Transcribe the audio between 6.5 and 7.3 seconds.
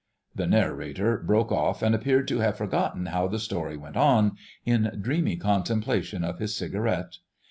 cigarette.